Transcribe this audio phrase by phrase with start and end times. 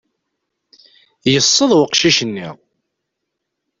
[1.31, 2.49] Yesseḍ uqcic-nni.